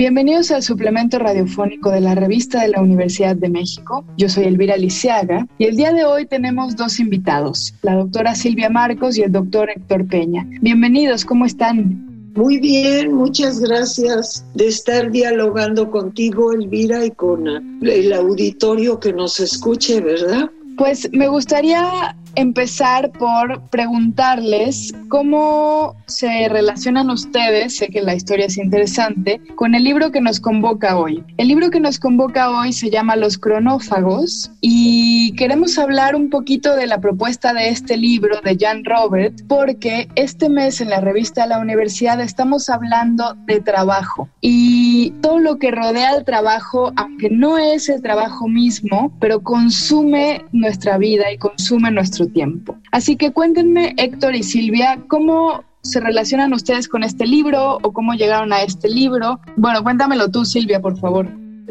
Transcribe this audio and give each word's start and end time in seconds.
Bienvenidos 0.00 0.50
al 0.50 0.62
suplemento 0.62 1.18
radiofónico 1.18 1.90
de 1.90 2.00
la 2.00 2.14
revista 2.14 2.62
de 2.62 2.68
la 2.68 2.80
Universidad 2.80 3.36
de 3.36 3.50
México. 3.50 4.02
Yo 4.16 4.30
soy 4.30 4.44
Elvira 4.44 4.78
Lisiaga 4.78 5.46
y 5.58 5.66
el 5.66 5.76
día 5.76 5.92
de 5.92 6.06
hoy 6.06 6.24
tenemos 6.24 6.74
dos 6.74 7.00
invitados, 7.00 7.74
la 7.82 7.96
doctora 7.96 8.34
Silvia 8.34 8.70
Marcos 8.70 9.18
y 9.18 9.24
el 9.24 9.30
doctor 9.30 9.68
Héctor 9.68 10.06
Peña. 10.06 10.46
Bienvenidos, 10.62 11.26
¿cómo 11.26 11.44
están? 11.44 12.32
Muy 12.34 12.58
bien, 12.60 13.12
muchas 13.12 13.60
gracias 13.60 14.42
de 14.54 14.68
estar 14.68 15.10
dialogando 15.10 15.90
contigo, 15.90 16.54
Elvira, 16.54 17.04
y 17.04 17.10
con 17.10 17.46
el 17.82 18.12
auditorio 18.14 18.98
que 18.98 19.12
nos 19.12 19.38
escuche, 19.38 20.00
¿verdad? 20.00 20.50
Pues 20.78 21.10
me 21.12 21.28
gustaría 21.28 22.16
empezar 22.34 23.10
por 23.12 23.60
preguntarles 23.68 24.94
cómo 25.08 25.96
se 26.06 26.48
relacionan 26.48 27.10
ustedes, 27.10 27.76
sé 27.76 27.88
que 27.88 28.02
la 28.02 28.14
historia 28.14 28.46
es 28.46 28.58
interesante, 28.58 29.40
con 29.56 29.74
el 29.74 29.84
libro 29.84 30.10
que 30.10 30.20
nos 30.20 30.40
convoca 30.40 30.96
hoy. 30.98 31.24
El 31.36 31.48
libro 31.48 31.70
que 31.70 31.80
nos 31.80 31.98
convoca 31.98 32.50
hoy 32.50 32.72
se 32.72 32.90
llama 32.90 33.16
Los 33.16 33.38
cronófagos 33.38 34.50
y 34.60 35.19
queremos 35.32 35.78
hablar 35.78 36.14
un 36.14 36.30
poquito 36.30 36.76
de 36.76 36.86
la 36.86 37.00
propuesta 37.00 37.52
de 37.52 37.68
este 37.68 37.96
libro 37.96 38.40
de 38.42 38.56
Jan 38.58 38.84
Robert 38.84 39.42
porque 39.48 40.08
este 40.14 40.48
mes 40.48 40.80
en 40.80 40.90
la 40.90 41.00
revista 41.00 41.46
La 41.46 41.58
Universidad 41.58 42.20
estamos 42.20 42.68
hablando 42.68 43.34
de 43.46 43.60
trabajo 43.60 44.28
y 44.40 45.10
todo 45.20 45.38
lo 45.38 45.58
que 45.58 45.70
rodea 45.70 46.16
el 46.16 46.24
trabajo, 46.24 46.92
aunque 46.96 47.30
no 47.30 47.58
es 47.58 47.88
el 47.88 48.02
trabajo 48.02 48.48
mismo, 48.48 49.16
pero 49.20 49.40
consume 49.42 50.44
nuestra 50.52 50.98
vida 50.98 51.32
y 51.32 51.38
consume 51.38 51.90
nuestro 51.90 52.26
tiempo. 52.26 52.76
Así 52.92 53.16
que 53.16 53.32
cuéntenme, 53.32 53.94
Héctor 53.96 54.34
y 54.34 54.42
Silvia, 54.42 55.00
¿cómo 55.08 55.64
se 55.82 56.00
relacionan 56.00 56.52
ustedes 56.52 56.88
con 56.88 57.02
este 57.02 57.26
libro 57.26 57.78
o 57.82 57.92
cómo 57.92 58.14
llegaron 58.14 58.52
a 58.52 58.62
este 58.62 58.88
libro? 58.88 59.40
Bueno, 59.56 59.82
cuéntamelo 59.82 60.30
tú, 60.30 60.44
Silvia, 60.44 60.80
por 60.80 60.98
favor. 60.98 61.28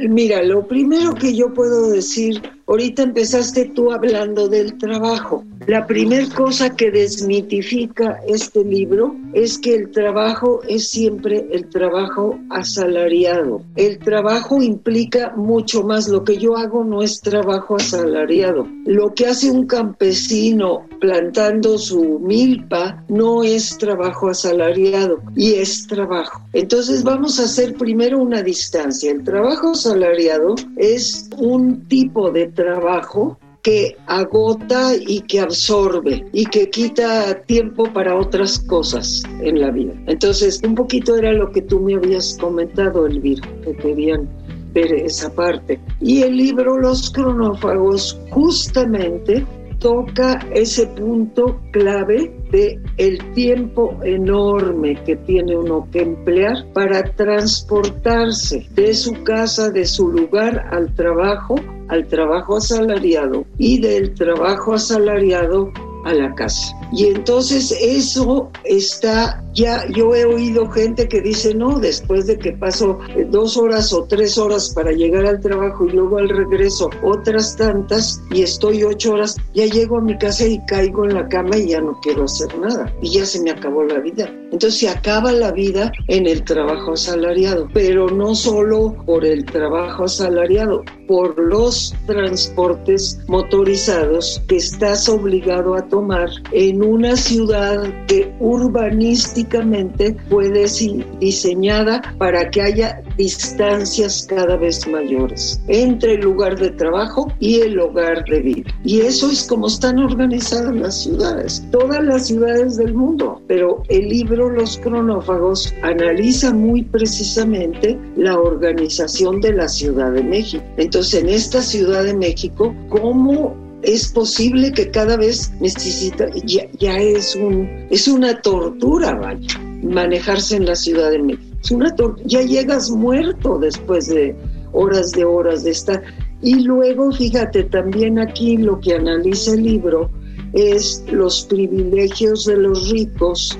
Mira, 0.07 0.41
lo 0.43 0.65
primero 0.65 1.13
que 1.13 1.35
yo 1.35 1.53
puedo 1.53 1.89
decir 1.89 2.41
Ahorita 2.69 3.01
empezaste 3.01 3.71
tú 3.73 3.91
hablando 3.91 4.47
del 4.47 4.77
trabajo. 4.77 5.43
La 5.65 5.87
primera 5.87 6.27
cosa 6.35 6.75
que 6.75 6.91
desmitifica 6.91 8.19
este 8.27 8.63
libro 8.63 9.15
es 9.33 9.57
que 9.57 9.73
el 9.73 9.89
trabajo 9.89 10.61
es 10.67 10.89
siempre 10.89 11.47
el 11.51 11.67
trabajo 11.69 12.39
asalariado. 12.51 13.63
El 13.75 13.97
trabajo 13.97 14.61
implica 14.61 15.33
mucho 15.35 15.83
más. 15.83 16.07
Lo 16.09 16.23
que 16.23 16.37
yo 16.37 16.57
hago 16.57 16.83
no 16.83 17.01
es 17.01 17.21
trabajo 17.21 17.75
asalariado. 17.75 18.67
Lo 18.85 19.15
que 19.15 19.25
hace 19.25 19.49
un 19.49 19.65
campesino 19.65 20.87
plantando 20.99 21.77
su 21.79 22.19
milpa 22.19 23.03
no 23.07 23.43
es 23.43 23.77
trabajo 23.79 24.29
asalariado 24.29 25.21
y 25.35 25.53
es 25.53 25.87
trabajo. 25.87 26.41
Entonces 26.53 27.03
vamos 27.03 27.39
a 27.39 27.45
hacer 27.45 27.73
primero 27.75 28.19
una 28.19 28.43
distancia. 28.43 29.11
El 29.11 29.23
trabajo 29.23 29.71
asalariado 29.71 30.53
es 30.77 31.29
un 31.37 31.87
tipo 31.87 32.31
de 32.31 32.58
trabajo 32.59 33.39
que 33.63 33.95
agota 34.05 34.91
y 34.99 35.21
que 35.21 35.39
absorbe 35.39 36.25
y 36.33 36.45
que 36.45 36.69
quita 36.69 37.41
tiempo 37.45 37.85
para 37.93 38.17
otras 38.17 38.59
cosas 38.59 39.23
en 39.41 39.61
la 39.61 39.71
vida. 39.71 39.93
Entonces, 40.07 40.61
un 40.65 40.75
poquito 40.75 41.15
era 41.15 41.31
lo 41.31 41.51
que 41.51 41.61
tú 41.61 41.79
me 41.79 41.95
habías 41.95 42.37
comentado, 42.37 43.05
Elvira, 43.05 43.47
que 43.63 43.73
querían 43.75 44.27
ver 44.73 44.93
esa 44.93 45.33
parte. 45.33 45.79
Y 46.01 46.21
el 46.21 46.35
libro 46.35 46.77
Los 46.77 47.09
cronófagos 47.11 48.19
justamente 48.31 49.45
toca 49.79 50.45
ese 50.53 50.87
punto 50.87 51.61
clave 51.71 52.33
de 52.51 52.81
el 52.97 53.17
tiempo 53.33 53.97
enorme 54.03 55.01
que 55.05 55.15
tiene 55.15 55.57
uno 55.57 55.87
que 55.91 56.01
emplear 56.01 56.65
para 56.73 57.03
transportarse 57.15 58.67
de 58.75 58.93
su 58.93 59.23
casa, 59.23 59.69
de 59.69 59.85
su 59.85 60.09
lugar 60.09 60.67
al 60.71 60.93
trabajo, 60.95 61.55
al 61.89 62.07
trabajo 62.07 62.57
asalariado 62.57 63.45
y 63.57 63.79
del 63.79 64.13
trabajo 64.13 64.73
asalariado 64.73 65.71
a 66.05 66.13
la 66.13 66.33
casa. 66.35 66.75
Y 66.91 67.05
entonces 67.05 67.71
eso 67.81 68.49
está, 68.63 69.43
ya 69.53 69.85
yo 69.89 70.15
he 70.15 70.25
oído 70.25 70.69
gente 70.69 71.07
que 71.07 71.21
dice, 71.21 71.53
no, 71.53 71.79
después 71.79 72.25
de 72.25 72.37
que 72.37 72.53
paso 72.53 72.97
dos 73.27 73.57
horas 73.57 73.93
o 73.93 74.05
tres 74.05 74.37
horas 74.37 74.73
para 74.73 74.91
llegar 74.91 75.25
al 75.25 75.39
trabajo 75.39 75.85
y 75.85 75.91
luego 75.91 76.17
al 76.17 76.29
regreso 76.29 76.89
otras 77.03 77.55
tantas 77.55 78.21
y 78.31 78.41
estoy 78.41 78.83
ocho 78.83 79.13
horas, 79.13 79.35
ya 79.53 79.65
llego 79.65 79.97
a 79.97 80.01
mi 80.01 80.17
casa 80.17 80.47
y 80.47 80.59
caigo 80.65 81.05
en 81.05 81.13
la 81.13 81.27
cama 81.27 81.57
y 81.57 81.69
ya 81.69 81.81
no 81.81 81.99
quiero 82.01 82.23
hacer 82.23 82.57
nada 82.57 82.91
y 83.01 83.11
ya 83.11 83.25
se 83.25 83.41
me 83.41 83.51
acabó 83.51 83.83
la 83.83 83.99
vida. 83.99 84.33
Entonces 84.51 84.79
se 84.79 84.89
acaba 84.89 85.31
la 85.31 85.51
vida 85.51 85.91
en 86.07 86.25
el 86.25 86.43
trabajo 86.43 86.93
asalariado, 86.93 87.67
pero 87.71 88.09
no 88.09 88.33
solo 88.33 88.95
por 89.05 89.25
el 89.25 89.45
trabajo 89.45 90.05
asalariado, 90.05 90.83
por 91.09 91.35
los 91.39 91.95
transportes 92.05 93.19
motorizados 93.27 94.43
que 94.47 94.57
estás 94.57 95.09
obligado 95.09 95.73
a 95.73 95.81
tomar 95.87 96.29
en 96.51 96.83
una 96.83 97.15
ciudad 97.17 97.81
que 98.05 98.31
urbanísticamente 98.39 100.15
puede 100.29 100.67
ser 100.67 101.03
diseñada 101.19 101.99
para 102.19 102.51
que 102.51 102.61
haya 102.61 103.01
distancias 103.17 104.27
cada 104.29 104.55
vez 104.55 104.87
mayores 104.87 105.59
entre 105.67 106.13
el 106.13 106.21
lugar 106.21 106.59
de 106.59 106.69
trabajo 106.69 107.33
y 107.39 107.61
el 107.61 107.79
hogar 107.79 108.23
de 108.25 108.41
vida. 108.41 108.71
Y 108.83 109.01
eso 109.01 109.31
es 109.31 109.47
como 109.47 109.65
están 109.65 109.97
organizadas 109.97 110.75
las 110.75 111.01
ciudades, 111.01 111.65
todas 111.71 112.03
las 112.03 112.27
ciudades 112.27 112.77
del 112.77 112.93
mundo. 112.93 113.41
Pero 113.47 113.81
el 113.89 114.09
libro 114.09 114.47
Los 114.51 114.77
cronófagos 114.77 115.73
analiza 115.81 116.53
muy 116.53 116.83
precisamente 116.83 117.97
la 118.15 118.37
organización 118.37 119.41
de 119.41 119.53
la 119.53 119.67
Ciudad 119.67 120.11
de 120.11 120.23
México. 120.23 120.63
Entonces, 120.77 120.98
en 121.13 121.29
esta 121.29 121.61
Ciudad 121.61 122.03
de 122.03 122.13
México, 122.13 122.75
¿cómo 122.89 123.55
es 123.83 124.09
posible 124.09 124.71
que 124.73 124.91
cada 124.91 125.17
vez 125.17 125.51
necesita, 125.59 126.27
ya, 126.43 126.97
es, 126.97 127.35
un, 127.35 127.87
es 127.89 128.07
una 128.07 128.41
tortura, 128.41 129.15
vaya, 129.15 129.59
manejarse 129.81 130.57
en 130.57 130.65
la 130.65 130.75
Ciudad 130.75 131.11
de 131.11 131.19
México. 131.19 131.57
Es 131.61 131.71
una 131.71 131.95
ya 132.25 132.41
llegas 132.41 132.89
muerto 132.89 133.57
después 133.57 134.07
de 134.07 134.35
horas 134.73 135.11
de 135.11 135.25
horas 135.25 135.63
de 135.63 135.71
estar. 135.71 136.03
Y 136.41 136.55
luego, 136.55 137.11
fíjate, 137.11 137.63
también 137.63 138.19
aquí 138.19 138.57
lo 138.57 138.79
que 138.79 138.95
analiza 138.95 139.53
el 139.53 139.63
libro 139.63 140.09
es 140.53 141.03
los 141.11 141.45
privilegios 141.45 142.45
de 142.45 142.57
los 142.57 142.89
ricos 142.89 143.57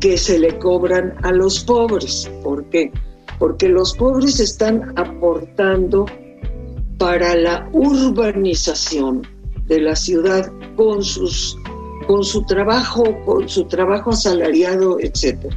que 0.00 0.16
se 0.16 0.38
le 0.38 0.58
cobran 0.58 1.14
a 1.22 1.32
los 1.32 1.60
pobres. 1.60 2.30
¿Por 2.42 2.64
qué? 2.66 2.92
Porque 3.38 3.68
los 3.68 3.94
pobres 3.94 4.40
están 4.40 4.92
aportando 4.96 6.06
para 6.98 7.36
la 7.36 7.68
urbanización 7.72 9.26
de 9.66 9.80
la 9.80 9.94
ciudad 9.94 10.52
con 10.76 11.02
sus 11.02 11.56
con 12.06 12.24
su 12.24 12.42
trabajo, 12.44 13.04
con 13.26 13.46
su 13.48 13.64
trabajo 13.64 14.10
asalariado, 14.10 14.98
etcétera, 14.98 15.54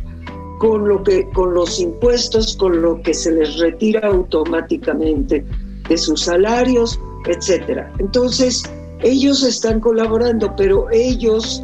con 0.59 0.88
lo 0.88 1.02
que 1.02 1.29
con 1.29 1.53
los 1.53 1.79
impuestos, 1.79 2.57
con 2.57 2.81
lo 2.81 3.02
que 3.02 3.13
se 3.13 3.31
les 3.31 3.57
retira 3.57 4.02
automáticamente 4.07 5.46
de 5.88 5.97
sus 5.97 6.24
salarios, 6.24 7.00
etcétera. 7.25 7.94
Entonces, 8.00 8.63
ellos 9.02 9.44
están 9.44 9.79
colaborando, 9.79 10.53
pero 10.58 10.88
ellos 10.91 11.64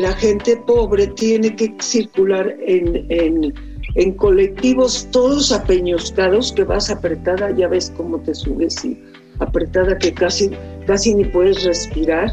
la 0.00 0.12
gente 0.14 0.56
pobre 0.66 1.08
tiene 1.08 1.54
que 1.54 1.74
circular 1.80 2.56
en, 2.66 3.06
en 3.10 3.54
en 3.98 4.12
colectivos 4.12 5.08
todos 5.10 5.50
apeñoscados 5.50 6.52
que 6.52 6.62
vas 6.62 6.88
apretada, 6.88 7.50
ya 7.56 7.66
ves 7.66 7.92
cómo 7.96 8.20
te 8.20 8.32
subes 8.32 8.84
y 8.84 8.96
apretada 9.40 9.98
que 9.98 10.14
casi, 10.14 10.50
casi 10.86 11.16
ni 11.16 11.24
puedes 11.24 11.64
respirar. 11.64 12.30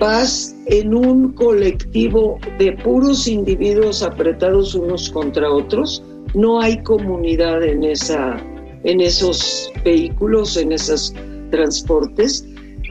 Vas 0.00 0.56
en 0.66 0.92
un 0.92 1.32
colectivo 1.34 2.40
de 2.58 2.72
puros 2.72 3.28
individuos 3.28 4.02
apretados 4.02 4.74
unos 4.74 5.08
contra 5.10 5.48
otros. 5.48 6.02
No 6.34 6.60
hay 6.60 6.82
comunidad 6.82 7.62
en, 7.62 7.84
esa, 7.84 8.36
en 8.82 9.00
esos 9.00 9.70
vehículos, 9.84 10.56
en 10.56 10.72
esos 10.72 11.14
transportes. 11.52 12.44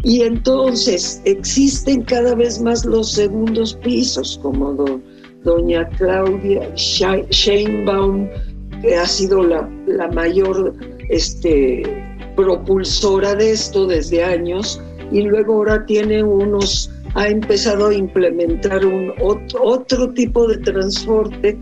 Y 0.04 0.22
entonces 0.22 1.22
existen 1.26 2.04
cada 2.04 2.36
vez 2.36 2.62
más 2.62 2.86
los 2.86 3.12
segundos 3.12 3.78
pisos, 3.84 4.40
como 4.42 4.74
doña 5.46 5.88
Claudia 5.98 6.70
Sheinbaum, 6.76 8.28
que 8.82 8.96
ha 8.96 9.06
sido 9.06 9.44
la, 9.44 9.70
la 9.88 10.10
mayor 10.10 10.74
este, 11.10 11.84
propulsora 12.36 13.36
de 13.36 13.52
esto 13.52 13.88
desde 13.88 14.24
años, 14.24 14.82
y 15.12 15.22
luego 15.22 15.54
ahora 15.54 15.86
tiene 15.86 16.24
unos, 16.24 16.92
ha 17.14 17.28
empezado 17.30 17.88
a 17.88 17.94
implementar 17.94 18.86
un 18.86 19.14
otro, 19.22 19.64
otro 19.64 20.12
tipo 20.14 20.48
de 20.48 20.58
transporte 20.58 21.58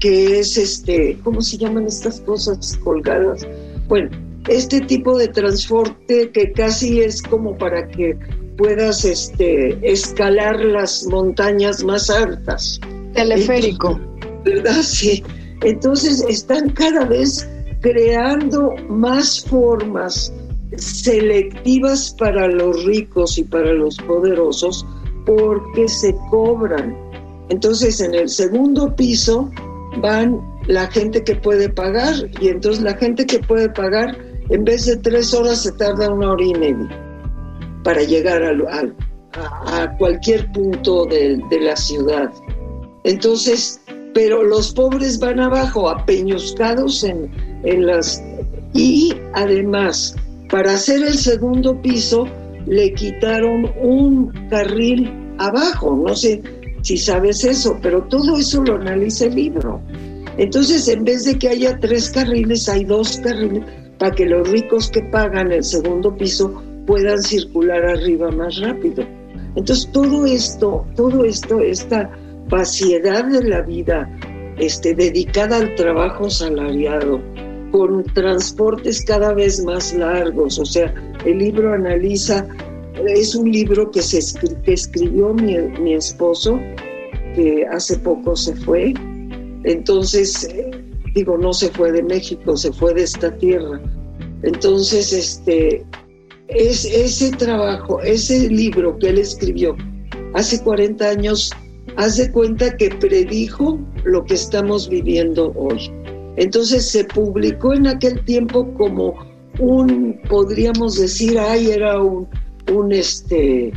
que 0.00 0.40
es 0.40 0.56
este, 0.56 1.18
¿cómo 1.22 1.40
se 1.40 1.58
llaman 1.58 1.86
estas 1.86 2.20
cosas 2.20 2.76
colgadas? 2.82 3.46
Bueno, 3.88 4.10
este 4.48 4.80
tipo 4.80 5.16
de 5.16 5.28
transporte 5.28 6.30
que 6.32 6.52
casi 6.52 7.00
es 7.00 7.22
como 7.22 7.56
para 7.56 7.86
que 7.88 8.16
puedas 8.56 9.04
este, 9.04 9.78
escalar 9.82 10.58
las 10.64 11.06
montañas 11.06 11.84
más 11.84 12.10
altas. 12.10 12.80
Teleférico. 13.16 13.98
¿Verdad? 14.44 14.82
Sí. 14.82 15.24
Entonces 15.62 16.24
están 16.28 16.70
cada 16.70 17.04
vez 17.04 17.48
creando 17.80 18.74
más 18.88 19.44
formas 19.44 20.32
selectivas 20.76 22.14
para 22.18 22.48
los 22.48 22.84
ricos 22.84 23.38
y 23.38 23.44
para 23.44 23.72
los 23.72 23.96
poderosos 23.98 24.86
porque 25.24 25.88
se 25.88 26.14
cobran. 26.30 26.96
Entonces 27.48 28.00
en 28.00 28.14
el 28.14 28.28
segundo 28.28 28.94
piso 28.94 29.50
van 30.00 30.40
la 30.66 30.86
gente 30.88 31.22
que 31.22 31.36
puede 31.36 31.68
pagar 31.68 32.14
y 32.40 32.48
entonces 32.48 32.82
la 32.82 32.94
gente 32.94 33.24
que 33.24 33.38
puede 33.38 33.68
pagar 33.68 34.16
en 34.50 34.64
vez 34.64 34.86
de 34.86 34.96
tres 34.96 35.32
horas 35.32 35.62
se 35.62 35.72
tarda 35.72 36.12
una 36.12 36.32
hora 36.32 36.44
y 36.44 36.54
media 36.54 36.88
para 37.82 38.02
llegar 38.02 38.42
a, 38.42 39.82
a, 39.82 39.96
cualquier 39.96 40.50
punto 40.52 41.06
de 41.06 41.60
la 41.60 41.76
ciudad. 41.76 42.30
Entonces, 43.06 43.80
pero 44.14 44.42
los 44.42 44.72
pobres 44.72 45.20
van 45.20 45.38
abajo, 45.38 45.88
apeñuscados 45.88 47.04
en, 47.04 47.30
en 47.62 47.86
las... 47.86 48.20
Y 48.74 49.14
además, 49.32 50.16
para 50.50 50.74
hacer 50.74 51.02
el 51.04 51.14
segundo 51.14 51.80
piso, 51.82 52.26
le 52.66 52.92
quitaron 52.94 53.70
un 53.80 54.32
carril 54.50 55.08
abajo. 55.38 56.02
No 56.04 56.16
sé 56.16 56.42
si 56.82 56.96
sabes 56.96 57.44
eso, 57.44 57.78
pero 57.80 58.02
todo 58.08 58.38
eso 58.38 58.64
lo 58.64 58.74
analiza 58.74 59.26
el 59.26 59.36
libro. 59.36 59.80
Entonces, 60.36 60.88
en 60.88 61.04
vez 61.04 61.24
de 61.24 61.38
que 61.38 61.48
haya 61.48 61.78
tres 61.78 62.10
carriles, 62.10 62.68
hay 62.68 62.84
dos 62.84 63.18
carriles 63.18 63.62
para 64.00 64.10
que 64.16 64.26
los 64.26 64.50
ricos 64.50 64.90
que 64.90 65.02
pagan 65.02 65.52
el 65.52 65.62
segundo 65.62 66.14
piso 66.16 66.60
puedan 66.88 67.22
circular 67.22 67.84
arriba 67.84 68.32
más 68.32 68.58
rápido. 68.58 69.04
Entonces, 69.54 69.88
todo 69.92 70.26
esto, 70.26 70.84
todo 70.96 71.24
esto, 71.24 71.60
esta 71.60 72.10
vaciedad 72.48 73.24
de 73.24 73.42
la 73.44 73.62
vida 73.62 74.10
este, 74.58 74.94
dedicada 74.94 75.58
al 75.58 75.74
trabajo 75.74 76.30
salariado, 76.30 77.20
con 77.72 78.04
transportes 78.14 79.04
cada 79.04 79.34
vez 79.34 79.62
más 79.64 79.92
largos. 79.92 80.58
O 80.58 80.64
sea, 80.64 80.92
el 81.24 81.38
libro 81.38 81.72
analiza, 81.72 82.46
es 83.06 83.34
un 83.34 83.50
libro 83.50 83.90
que, 83.90 84.02
se, 84.02 84.18
escribió 84.66 85.34
mi, 85.34 85.56
mi 85.80 85.94
esposo, 85.94 86.58
que 87.34 87.66
hace 87.70 87.98
poco 87.98 88.34
se 88.34 88.54
fue. 88.56 88.94
Entonces, 89.64 90.48
digo, 91.14 91.36
no 91.36 91.52
se 91.52 91.70
fue 91.70 91.92
de 91.92 92.02
México, 92.02 92.56
se 92.56 92.72
fue 92.72 92.94
de 92.94 93.02
esta 93.02 93.36
tierra. 93.36 93.80
Entonces, 94.42 95.12
este, 95.12 95.84
es 96.48 96.84
ese 96.84 97.32
trabajo, 97.32 98.00
ese 98.00 98.48
libro 98.48 98.98
que 98.98 99.08
él 99.08 99.18
escribió 99.18 99.76
hace 100.34 100.62
40 100.62 101.08
años, 101.08 101.52
hace 101.96 102.30
cuenta 102.30 102.76
que 102.76 102.90
predijo 102.90 103.78
lo 104.04 104.24
que 104.24 104.34
estamos 104.34 104.88
viviendo 104.88 105.52
hoy. 105.56 105.90
Entonces 106.36 106.90
se 106.90 107.04
publicó 107.04 107.72
en 107.72 107.86
aquel 107.86 108.24
tiempo 108.24 108.72
como 108.74 109.14
un, 109.58 110.20
podríamos 110.28 110.98
decir, 110.98 111.38
ay, 111.38 111.70
era 111.70 112.00
un, 112.00 112.28
un, 112.72 112.92
este, 112.92 113.72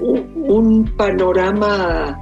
un, 0.00 0.90
panorama 0.96 2.18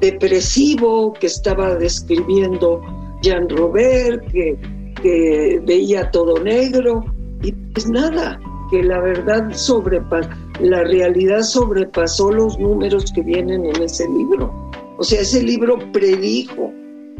depresivo 0.00 1.12
que 1.12 1.26
estaba 1.26 1.74
describiendo 1.74 2.80
Jean 3.22 3.48
Robert, 3.50 4.24
que, 4.32 4.56
que 5.02 5.60
veía 5.66 6.10
todo 6.10 6.42
negro, 6.42 7.04
y 7.42 7.52
pues 7.52 7.88
nada, 7.88 8.40
que 8.70 8.82
la 8.82 9.00
verdad 9.00 9.50
sobrepasó, 9.52 10.28
la 10.60 10.82
realidad 10.84 11.42
sobrepasó 11.42 12.30
los 12.32 12.58
números 12.58 13.12
que 13.12 13.22
vienen 13.22 13.64
en 13.66 13.82
ese 13.82 14.04
libro. 14.08 14.52
O 14.98 15.04
sea, 15.04 15.20
ese 15.20 15.42
libro 15.42 15.78
predijo 15.92 16.72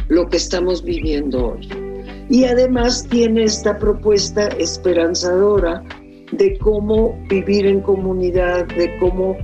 lo 0.08 0.28
que 0.28 0.36
estamos 0.38 0.82
viviendo 0.82 1.52
hoy. 1.52 1.68
Y 2.30 2.44
además 2.44 3.06
tiene 3.08 3.44
esta 3.44 3.78
propuesta 3.78 4.48
esperanzadora 4.58 5.82
de 6.32 6.58
cómo 6.58 7.18
vivir 7.28 7.66
en 7.66 7.80
comunidad, 7.80 8.66
de 8.66 8.98
cómo 8.98 9.36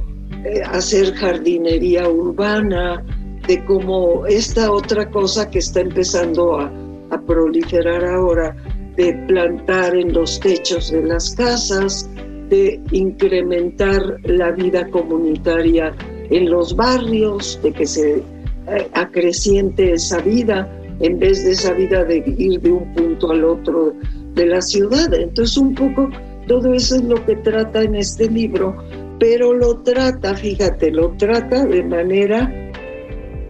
eh, 0.44 0.62
hacer 0.66 1.14
jardinería 1.14 2.08
urbana, 2.08 3.02
de 3.46 3.64
cómo 3.64 4.26
esta 4.26 4.70
otra 4.70 5.10
cosa 5.10 5.50
que 5.50 5.60
está 5.60 5.80
empezando 5.80 6.58
a, 6.58 6.70
a 7.10 7.20
proliferar 7.22 8.04
ahora, 8.04 8.54
de 8.96 9.14
plantar 9.28 9.94
en 9.96 10.12
los 10.12 10.38
techos 10.40 10.90
de 10.90 11.02
las 11.02 11.34
casas, 11.34 12.08
de 12.54 12.80
incrementar 12.92 14.00
la 14.24 14.52
vida 14.52 14.88
comunitaria 14.90 15.94
en 16.30 16.50
los 16.50 16.76
barrios, 16.76 17.58
de 17.62 17.72
que 17.72 17.86
se 17.86 18.16
eh, 18.16 18.88
acreciente 18.92 19.92
esa 19.92 20.20
vida 20.20 20.70
en 21.00 21.18
vez 21.18 21.44
de 21.44 21.50
esa 21.50 21.72
vida 21.72 22.04
de 22.04 22.22
ir 22.38 22.60
de 22.60 22.70
un 22.70 22.94
punto 22.94 23.32
al 23.32 23.44
otro 23.44 23.92
de 24.34 24.46
la 24.46 24.62
ciudad. 24.62 25.12
Entonces 25.12 25.56
un 25.56 25.74
poco 25.74 26.08
todo 26.46 26.72
eso 26.72 26.96
es 26.96 27.04
lo 27.04 27.24
que 27.26 27.36
trata 27.36 27.82
en 27.82 27.96
este 27.96 28.30
libro, 28.30 28.76
pero 29.18 29.52
lo 29.52 29.78
trata, 29.82 30.34
fíjate, 30.34 30.90
lo 30.90 31.10
trata 31.16 31.66
de 31.66 31.82
manera 31.82 32.52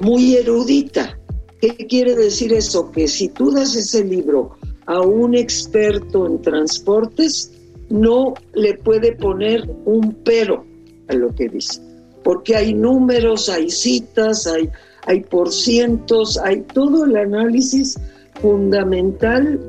muy 0.00 0.36
erudita. 0.36 1.18
¿Qué 1.60 1.76
quiere 1.88 2.14
decir 2.14 2.52
eso? 2.52 2.90
Que 2.90 3.06
si 3.06 3.28
tú 3.28 3.50
das 3.50 3.74
ese 3.76 4.04
libro 4.04 4.56
a 4.86 5.00
un 5.00 5.34
experto 5.34 6.26
en 6.26 6.42
transportes, 6.42 7.53
no 7.94 8.34
le 8.54 8.74
puede 8.74 9.12
poner 9.12 9.70
un 9.84 10.16
pero 10.24 10.64
a 11.08 11.14
lo 11.14 11.32
que 11.32 11.48
dice, 11.48 11.80
porque 12.24 12.56
hay 12.56 12.74
números, 12.74 13.48
hay 13.48 13.70
citas, 13.70 14.48
hay, 14.48 14.68
hay 15.06 15.20
porcientos, 15.20 16.36
hay 16.38 16.62
todo 16.62 17.04
el 17.04 17.16
análisis 17.16 17.96
fundamental, 18.40 19.60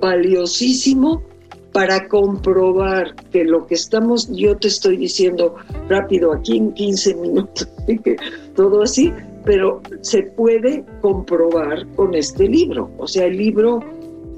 valiosísimo, 0.00 1.22
para 1.72 2.08
comprobar 2.08 3.14
que 3.30 3.44
lo 3.44 3.66
que 3.66 3.74
estamos, 3.74 4.30
yo 4.32 4.56
te 4.56 4.68
estoy 4.68 4.96
diciendo 4.96 5.56
rápido 5.90 6.32
aquí 6.32 6.56
en 6.56 6.72
15 6.72 7.14
minutos, 7.16 7.68
todo 8.56 8.82
así, 8.82 9.12
pero 9.44 9.82
se 10.00 10.22
puede 10.22 10.82
comprobar 11.02 11.86
con 11.94 12.14
este 12.14 12.48
libro. 12.48 12.90
O 12.96 13.06
sea, 13.06 13.26
el 13.26 13.36
libro 13.36 13.80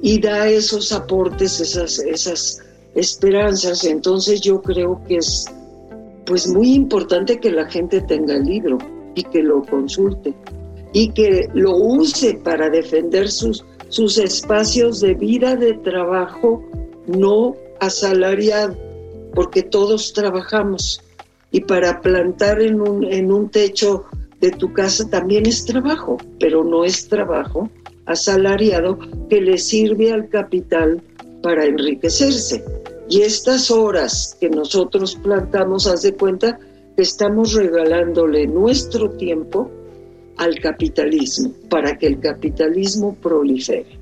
y 0.02 0.20
da 0.20 0.48
esos 0.48 0.90
aportes, 0.90 1.60
esas, 1.60 2.00
esas 2.00 2.60
esperanzas. 2.98 3.84
Entonces 3.84 4.40
yo 4.40 4.60
creo 4.60 5.00
que 5.06 5.16
es 5.16 5.46
pues 6.26 6.46
muy 6.48 6.74
importante 6.74 7.40
que 7.40 7.50
la 7.50 7.68
gente 7.70 8.00
tenga 8.02 8.34
el 8.34 8.44
libro 8.44 8.78
y 9.14 9.22
que 9.24 9.42
lo 9.42 9.62
consulte 9.62 10.34
y 10.92 11.10
que 11.10 11.48
lo 11.54 11.76
use 11.76 12.34
para 12.34 12.68
defender 12.68 13.30
sus, 13.30 13.64
sus 13.88 14.18
espacios 14.18 15.00
de 15.00 15.14
vida, 15.14 15.56
de 15.56 15.74
trabajo 15.74 16.62
no 17.06 17.54
asalariado, 17.80 18.76
porque 19.34 19.62
todos 19.62 20.12
trabajamos. 20.12 21.00
Y 21.50 21.62
para 21.62 22.00
plantar 22.00 22.60
en 22.60 22.80
un, 22.80 23.04
en 23.04 23.32
un 23.32 23.48
techo 23.48 24.04
de 24.40 24.50
tu 24.50 24.72
casa 24.72 25.08
también 25.08 25.46
es 25.46 25.64
trabajo, 25.64 26.18
pero 26.38 26.62
no 26.62 26.84
es 26.84 27.08
trabajo 27.08 27.70
asalariado 28.06 28.98
que 29.28 29.40
le 29.40 29.58
sirve 29.58 30.12
al 30.12 30.28
capital 30.28 31.02
para 31.42 31.64
enriquecerse. 31.64 32.64
Y 33.08 33.22
estas 33.22 33.70
horas 33.70 34.36
que 34.38 34.50
nosotros 34.50 35.16
plantamos, 35.22 35.86
haz 35.86 36.02
de 36.02 36.14
cuenta 36.14 36.58
que 36.94 37.02
estamos 37.02 37.54
regalándole 37.54 38.46
nuestro 38.46 39.10
tiempo 39.10 39.70
al 40.36 40.58
capitalismo 40.60 41.52
para 41.70 41.96
que 41.96 42.06
el 42.06 42.20
capitalismo 42.20 43.14
prolifere. 43.14 43.98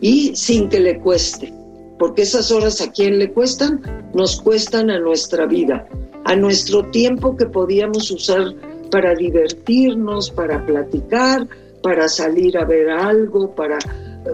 Y 0.00 0.34
sin 0.36 0.68
que 0.68 0.80
le 0.80 1.00
cueste, 1.00 1.52
porque 1.98 2.22
esas 2.22 2.50
horas 2.50 2.80
a 2.80 2.90
quién 2.90 3.18
le 3.18 3.32
cuestan, 3.32 3.80
nos 4.14 4.40
cuestan 4.40 4.90
a 4.90 4.98
nuestra 4.98 5.46
vida, 5.46 5.86
a 6.24 6.36
nuestro 6.36 6.90
tiempo 6.90 7.36
que 7.36 7.46
podíamos 7.46 8.10
usar 8.10 8.54
para 8.90 9.14
divertirnos, 9.14 10.30
para 10.30 10.64
platicar, 10.64 11.48
para 11.82 12.08
salir 12.08 12.56
a 12.58 12.64
ver 12.64 12.90
algo, 12.90 13.54
para 13.54 13.78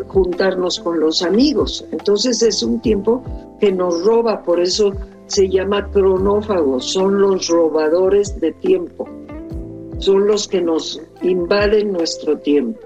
juntarnos 0.07 0.81
con 0.81 1.01
los 1.01 1.23
amigos. 1.23 1.85
Entonces 1.93 2.43
es 2.43 2.63
un 2.63 2.81
tiempo 2.81 3.23
que 3.61 3.73
nos 3.73 4.05
roba, 4.05 4.43
por 4.43 4.61
eso 4.61 4.93
se 5.27 5.49
llama 5.49 5.91
cronófagos, 5.91 6.93
son 6.93 7.21
los 7.21 7.49
robadores 7.49 8.41
de 8.41 8.53
tiempo, 8.53 9.09
son 9.99 10.27
los 10.27 10.49
que 10.49 10.61
nos 10.61 11.01
invaden 11.23 11.93
nuestro 11.93 12.39
tiempo. 12.39 12.81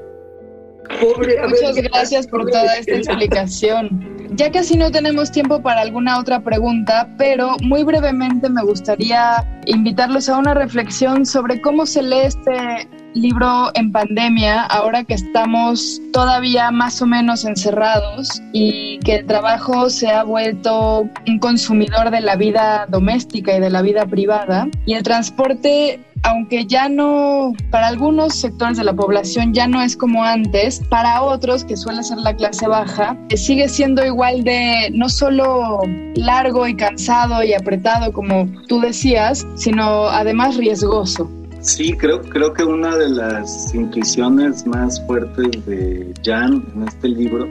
Muchas 1.00 1.76
gracias 1.76 2.26
por 2.26 2.50
toda 2.50 2.76
esta 2.76 2.96
explicación. 2.96 4.28
ya 4.34 4.50
casi 4.50 4.76
no 4.76 4.90
tenemos 4.90 5.30
tiempo 5.30 5.62
para 5.62 5.82
alguna 5.82 6.18
otra 6.18 6.42
pregunta, 6.42 7.08
pero 7.16 7.56
muy 7.62 7.82
brevemente 7.84 8.48
me 8.48 8.62
gustaría 8.62 9.62
invitarlos 9.66 10.28
a 10.28 10.38
una 10.38 10.54
reflexión 10.54 11.24
sobre 11.24 11.60
cómo 11.60 11.86
se 11.86 12.02
lee 12.02 12.22
este 12.24 12.88
libro 13.14 13.70
en 13.74 13.92
pandemia, 13.92 14.62
ahora 14.62 15.04
que 15.04 15.14
estamos 15.14 16.00
todavía 16.12 16.70
más 16.70 17.00
o 17.02 17.06
menos 17.06 17.44
encerrados 17.44 18.42
y 18.52 18.98
que 19.00 19.16
el 19.16 19.26
trabajo 19.26 19.90
se 19.90 20.08
ha 20.08 20.22
vuelto 20.24 21.08
un 21.26 21.38
consumidor 21.38 22.10
de 22.10 22.20
la 22.20 22.36
vida 22.36 22.86
doméstica 22.88 23.56
y 23.56 23.60
de 23.60 23.70
la 23.70 23.82
vida 23.82 24.06
privada 24.06 24.68
y 24.86 24.94
el 24.94 25.02
transporte 25.02 26.00
aunque 26.24 26.66
ya 26.66 26.88
no, 26.88 27.52
para 27.70 27.88
algunos 27.88 28.34
sectores 28.36 28.76
de 28.76 28.84
la 28.84 28.92
población 28.92 29.52
ya 29.52 29.66
no 29.66 29.82
es 29.82 29.96
como 29.96 30.24
antes, 30.24 30.80
para 30.88 31.22
otros, 31.22 31.64
que 31.64 31.76
suele 31.76 32.02
ser 32.02 32.18
la 32.18 32.34
clase 32.34 32.68
baja, 32.68 33.16
sigue 33.34 33.68
siendo 33.68 34.04
igual 34.04 34.44
de 34.44 34.90
no 34.92 35.08
solo 35.08 35.80
largo 36.14 36.66
y 36.66 36.76
cansado 36.76 37.42
y 37.42 37.54
apretado 37.54 38.12
como 38.12 38.46
tú 38.68 38.80
decías, 38.80 39.46
sino 39.56 40.06
además 40.06 40.56
riesgoso. 40.56 41.28
Sí, 41.62 41.92
creo, 41.92 42.20
creo 42.22 42.52
que 42.52 42.64
una 42.64 42.96
de 42.96 43.08
las 43.08 43.72
intuiciones 43.72 44.66
más 44.66 45.00
fuertes 45.06 45.64
de 45.64 46.12
Jan 46.24 46.66
en 46.74 46.88
este 46.88 47.08
libro 47.08 47.46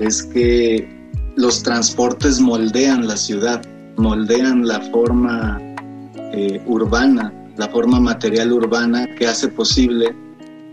es 0.00 0.24
que 0.24 0.88
los 1.36 1.62
transportes 1.62 2.40
moldean 2.40 3.06
la 3.06 3.16
ciudad, 3.16 3.64
moldean 3.96 4.66
la 4.66 4.80
forma 4.80 5.60
eh, 6.32 6.60
urbana, 6.66 7.32
la 7.56 7.68
forma 7.68 8.00
material 8.00 8.52
urbana 8.52 9.06
que 9.14 9.28
hace 9.28 9.46
posible 9.46 10.12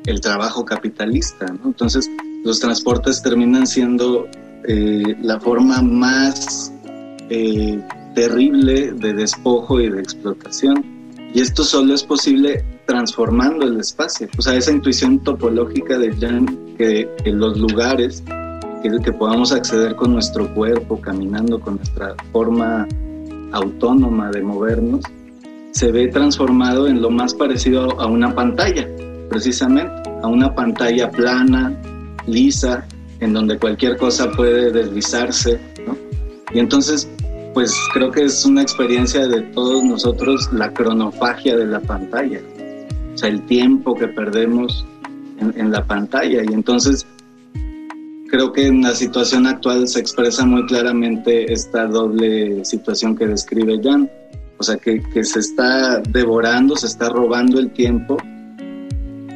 el 0.07 0.19
trabajo 0.19 0.65
capitalista. 0.65 1.45
Entonces, 1.63 2.09
los 2.43 2.59
transportes 2.59 3.21
terminan 3.21 3.67
siendo 3.67 4.27
eh, 4.67 5.15
la 5.21 5.39
forma 5.39 5.83
más 5.83 6.73
eh, 7.29 7.79
terrible 8.15 8.91
de 8.93 9.13
despojo 9.13 9.79
y 9.79 9.91
de 9.91 9.99
explotación 9.99 10.94
y 11.35 11.41
esto 11.41 11.65
solo 11.65 11.93
es 11.93 12.01
posible 12.01 12.63
transformando 12.85 13.67
el 13.67 13.77
espacio. 13.81 14.29
O 14.37 14.41
sea, 14.41 14.55
esa 14.55 14.71
intuición 14.71 15.19
topológica 15.19 15.97
de 15.97 16.15
Jan, 16.15 16.45
que 16.77 17.09
en 17.25 17.39
los 17.39 17.59
lugares, 17.59 18.23
que, 18.81 18.89
que 19.03 19.11
podamos 19.11 19.51
acceder 19.51 19.97
con 19.97 20.13
nuestro 20.13 20.47
cuerpo, 20.53 21.01
caminando 21.01 21.59
con 21.59 21.75
nuestra 21.75 22.15
forma 22.31 22.87
autónoma 23.51 24.31
de 24.31 24.41
movernos, 24.43 25.03
se 25.71 25.91
ve 25.91 26.07
transformado 26.07 26.87
en 26.87 27.01
lo 27.01 27.09
más 27.09 27.33
parecido 27.33 27.99
a 27.99 28.07
una 28.07 28.33
pantalla, 28.33 28.87
precisamente, 29.29 29.91
a 30.23 30.27
una 30.27 30.55
pantalla 30.55 31.11
plana, 31.11 31.77
lisa, 32.27 32.87
en 33.19 33.33
donde 33.33 33.59
cualquier 33.59 33.97
cosa 33.97 34.31
puede 34.31 34.71
deslizarse, 34.71 35.59
¿no? 35.85 35.97
Y 36.53 36.59
entonces 36.59 37.09
pues 37.55 37.73
creo 37.93 38.11
que 38.11 38.25
es 38.25 38.43
una 38.43 38.61
experiencia 38.61 39.25
de 39.27 39.41
todos 39.41 39.81
nosotros 39.81 40.51
la 40.51 40.73
cronofagia 40.73 41.55
de 41.55 41.65
la 41.65 41.79
pantalla, 41.79 42.41
o 43.13 43.17
sea, 43.17 43.29
el 43.29 43.45
tiempo 43.45 43.95
que 43.95 44.09
perdemos 44.09 44.85
en, 45.39 45.71
la 45.71 45.81
pantalla. 45.85 46.43
Y 46.43 46.53
entonces 46.53 47.07
creo 48.27 48.51
que 48.51 48.67
en 48.67 48.81
la 48.81 48.93
situación 48.93 49.47
actual 49.47 49.87
se 49.87 50.01
expresa 50.01 50.45
muy 50.45 50.65
claramente 50.65 51.51
esta 51.51 51.87
doble 51.87 52.65
situación 52.65 53.15
que 53.15 53.25
describe 53.25 53.79
Jan. 53.81 54.11
O 54.57 54.63
sea, 54.63 54.75
que, 54.75 55.01
se 55.23 55.39
está 55.39 56.01
devorando, 56.01 56.75
se 56.75 56.87
está 56.87 57.07
robando 57.07 57.57
el 57.59 57.71
tiempo, 57.71 58.17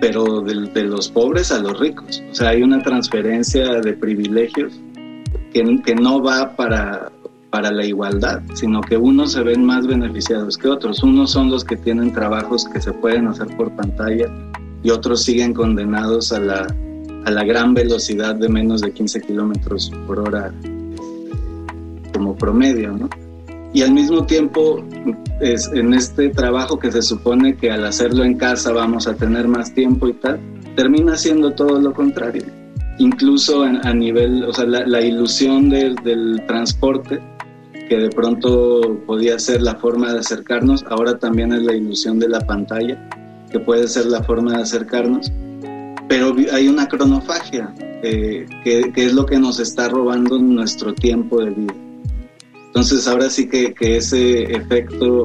pero 0.02 0.42
de, 0.42 0.84
los 0.84 1.08
pobres 1.08 1.54
a 1.54 1.60
los 1.60 1.80
ricos. 1.80 2.22
O 2.32 2.36
sea, 2.36 2.50
hay 2.50 2.64
una 2.64 2.82
transferencia 2.82 3.80
de 3.80 3.94
privilegios 3.94 4.78
que 5.54 5.96
no 5.96 6.22
va 6.22 6.56
para, 6.56 7.09
para 7.50 7.72
la 7.72 7.86
igualdad, 7.86 8.42
sino 8.54 8.82
que 8.82 8.98
unos 8.98 9.34
se 9.34 9.44
ven 9.44 9.66
más 9.66 9.88
beneficiados 9.88 10.58
que 10.58 10.68
otros. 10.68 11.04
Unos 11.04 11.32
son 11.32 11.50
los 11.50 11.64
que 11.64 11.78
tienen 11.78 12.14
trabajos 12.14 12.66
que 12.72 12.82
se 12.82 12.94
pueden 12.94 13.28
hacer 13.28 13.48
por 13.58 13.72
pantalla 13.76 14.28
y 14.84 14.90
otros 14.92 15.24
siguen 15.24 15.54
condenados 15.54 16.32
a 16.32 16.40
la, 16.40 16.68
a 17.26 17.32
la 17.32 17.44
gran 17.44 17.74
velocidad 17.74 18.36
de 18.36 18.50
menos 18.50 18.82
de 18.82 18.92
15 18.92 19.22
kilómetros 19.22 19.92
por 20.08 20.20
hora 20.20 20.54
como 22.14 22.36
promedio, 22.36 22.92
¿no? 22.92 23.10
Y 23.72 23.84
al 23.84 23.92
mismo 23.92 24.26
tiempo, 24.26 24.84
es, 25.42 25.70
en 25.74 25.94
este 25.94 26.30
trabajo 26.30 26.80
que 26.80 26.92
se 26.92 27.04
supone 27.04 27.56
que 27.56 27.72
al 27.72 27.86
hacerlo 27.86 28.24
en 28.24 28.36
casa 28.36 28.72
vamos 28.72 29.08
a 29.08 29.14
tener 29.14 29.48
más 29.48 29.74
tiempo 29.74 30.08
y 30.08 30.14
tal, 30.14 30.40
termina 30.76 31.16
siendo 31.16 31.52
todo 31.52 31.80
lo 31.80 31.94
contrario. 31.94 32.44
Incluso 32.98 33.64
a, 33.64 33.94
nivel, 33.94 34.44
o 34.44 34.52
sea, 34.52 34.66
la, 34.66 35.02
ilusión 35.02 35.70
del 35.70 36.44
transporte 36.48 37.22
que 37.90 37.98
de 37.98 38.10
pronto 38.10 39.02
podía 39.08 39.40
ser 39.40 39.64
la 39.64 39.76
forma 39.76 40.14
de 40.14 40.20
acercarnos, 40.20 40.86
ahora 40.88 41.18
también 41.18 41.52
es 41.52 41.64
la 41.64 41.74
ilusión 41.74 42.20
de 42.20 42.30
la 42.30 42.40
pantalla, 42.40 43.10
que 43.52 43.60
puede 43.60 43.88
ser 43.88 44.06
la 44.06 44.24
forma 44.24 44.58
de 44.58 44.62
acercarnos, 44.62 45.32
pero 46.08 46.36
hay 46.54 46.68
una 46.68 46.88
cronofagia, 46.88 47.74
eh, 48.04 48.46
que, 48.64 48.92
es 48.96 49.14
lo 49.14 49.26
que 49.26 49.40
nos 49.40 49.60
está 49.60 49.90
robando 49.90 50.38
nuestro 50.38 50.94
tiempo 50.94 51.44
de 51.44 51.50
vida. 51.50 51.74
Entonces 52.68 53.08
ahora 53.08 53.28
sí 53.30 53.50
que, 53.50 53.74
ese 53.80 54.44
efecto 54.44 55.24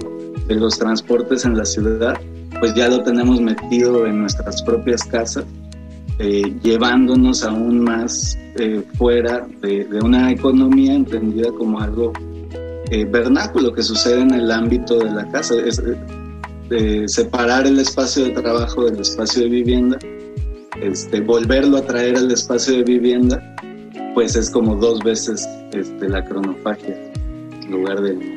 de 0.48 0.54
los 0.54 0.78
transportes 0.78 1.44
en 1.44 1.58
la 1.58 1.66
ciudad, 1.66 2.18
pues 2.60 2.74
ya 2.74 2.88
lo 2.88 3.02
tenemos 3.02 3.40
metido 3.42 4.06
en 4.06 4.20
nuestras 4.20 4.62
propias 4.62 5.04
casas, 5.04 5.44
eh, 6.18 6.54
llevándonos 6.62 7.44
aún 7.44 7.80
más 7.80 8.38
eh, 8.56 8.82
fuera 8.96 9.46
de, 9.60 9.86
una 10.02 10.30
economía 10.30 10.94
entendida 10.94 11.50
como 11.52 11.80
algo 11.80 12.12
eh, 12.90 13.04
vernáculo 13.04 13.72
que 13.72 13.82
sucede 13.82 14.20
en 14.20 14.32
el 14.32 14.50
ámbito 14.50 14.98
de 14.98 15.10
la 15.10 15.28
casa, 15.30 15.54
es 15.64 15.82
eh, 16.70 17.04
separar 17.06 17.66
el 17.66 17.78
espacio 17.78 18.24
de 18.24 18.30
trabajo 18.30 18.84
del 18.84 19.00
espacio 19.00 19.42
de 19.42 19.48
vivienda, 19.48 19.98
este, 20.80 21.20
volverlo 21.20 21.78
a 21.78 21.82
traer 21.82 22.16
al 22.16 22.30
espacio 22.30 22.74
de 22.76 22.84
vivienda, 22.84 23.56
pues 24.14 24.36
es 24.36 24.50
como 24.50 24.76
dos 24.76 25.00
veces 25.00 25.46
este, 25.72 26.08
la 26.08 26.24
cronofagia 26.24 26.96
en 27.62 27.70
lugar 27.70 28.00
de 28.00 28.33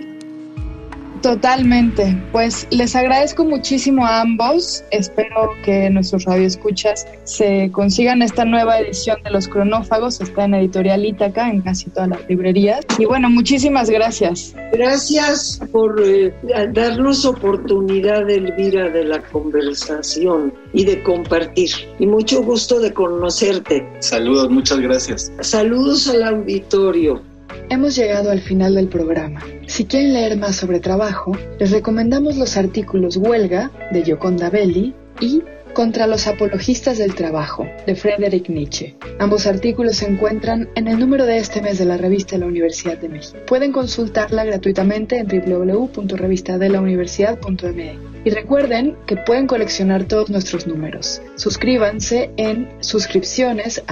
Totalmente. 1.21 2.15
Pues 2.31 2.67
les 2.71 2.95
agradezco 2.95 3.43
muchísimo 3.45 4.05
a 4.05 4.21
ambos. 4.21 4.83
Espero 4.91 5.51
que 5.63 5.89
nuestros 5.89 6.25
radioescuchas 6.25 7.07
se 7.23 7.71
consigan 7.71 8.21
esta 8.21 8.45
nueva 8.45 8.79
edición 8.79 9.17
de 9.23 9.31
Los 9.31 9.47
Cronófagos. 9.47 10.21
Está 10.21 10.45
en 10.45 10.53
Editorial 10.55 11.05
Ítaca, 11.05 11.49
en 11.49 11.61
casi 11.61 11.89
todas 11.89 12.09
las 12.09 12.29
librerías. 12.29 12.85
Y 12.97 13.05
bueno, 13.05 13.29
muchísimas 13.29 13.89
gracias. 13.89 14.55
Gracias 14.71 15.59
por 15.71 16.01
eh, 16.03 16.33
darnos 16.73 17.25
oportunidad, 17.25 18.29
Elvira, 18.29 18.89
de 18.89 19.05
la 19.05 19.21
conversación 19.23 20.53
y 20.73 20.85
de 20.85 21.01
compartir. 21.03 21.71
Y 21.99 22.07
mucho 22.07 22.43
gusto 22.43 22.79
de 22.79 22.93
conocerte. 22.93 23.87
Saludos, 23.99 24.49
muchas 24.49 24.79
gracias. 24.79 25.31
Saludos 25.41 26.07
al 26.07 26.23
auditorio. 26.23 27.21
Hemos 27.69 27.95
llegado 27.95 28.31
al 28.31 28.41
final 28.41 28.75
del 28.75 28.87
programa. 28.87 29.41
Si 29.67 29.85
quieren 29.85 30.13
leer 30.13 30.37
más 30.37 30.55
sobre 30.55 30.79
trabajo, 30.79 31.37
les 31.59 31.71
recomendamos 31.71 32.37
los 32.37 32.57
artículos 32.57 33.17
Huelga 33.17 33.71
de 33.91 34.03
Gioconda 34.03 34.49
Belli 34.49 34.93
y 35.19 35.41
Contra 35.77 36.07
los 36.07 36.25
apologistas 36.25 36.97
del 36.97 37.13
trabajo 37.13 37.67
de 37.85 37.93
Friedrich 37.93 38.49
Nietzsche. 38.49 38.95
Ambos 39.19 39.45
artículos 39.45 39.97
se 39.97 40.07
encuentran 40.07 40.69
en 40.73 40.87
el 40.87 40.97
número 40.97 41.27
de 41.27 41.37
este 41.37 41.61
mes 41.61 41.77
de 41.77 41.85
la 41.85 41.97
revista 41.97 42.31
de 42.31 42.39
la 42.39 42.47
Universidad 42.47 42.97
de 42.97 43.09
México. 43.09 43.37
Pueden 43.45 43.71
consultarla 43.71 44.43
gratuitamente 44.43 45.19
en 45.19 45.27
www.revistadelauniversidad.me. 45.27 47.99
Y 48.25 48.29
recuerden 48.31 48.95
que 49.05 49.17
pueden 49.17 49.45
coleccionar 49.45 50.05
todos 50.05 50.31
nuestros 50.31 50.65
números. 50.65 51.21
Suscríbanse 51.35 52.31
en 52.37 52.69
suscripciones. 52.79 53.83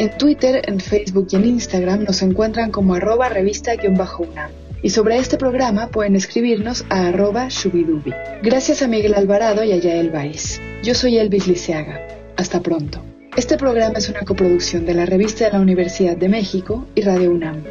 En 0.00 0.16
Twitter, 0.16 0.62
en 0.66 0.80
Facebook 0.80 1.28
y 1.30 1.36
en 1.36 1.44
Instagram 1.44 2.04
nos 2.04 2.22
encuentran 2.22 2.70
como 2.70 2.94
arroba 2.94 3.28
revista-una. 3.28 4.50
Y 4.82 4.88
sobre 4.88 5.18
este 5.18 5.36
programa 5.36 5.88
pueden 5.88 6.16
escribirnos 6.16 6.86
a 6.88 7.08
arroba 7.08 7.48
shubidubi. 7.50 8.14
Gracias 8.42 8.80
a 8.80 8.88
Miguel 8.88 9.12
Alvarado 9.12 9.62
y 9.62 9.72
a 9.72 9.76
Yael 9.76 10.08
Baiz. 10.08 10.58
Yo 10.82 10.94
soy 10.94 11.18
Elvis 11.18 11.46
Liceaga. 11.46 12.00
Hasta 12.38 12.62
pronto. 12.62 13.04
Este 13.36 13.58
programa 13.58 13.98
es 13.98 14.08
una 14.08 14.22
coproducción 14.22 14.86
de 14.86 14.94
la 14.94 15.04
Revista 15.04 15.44
de 15.44 15.52
la 15.52 15.60
Universidad 15.60 16.16
de 16.16 16.30
México 16.30 16.86
y 16.94 17.02
Radio 17.02 17.30
UNAM. 17.30 17.62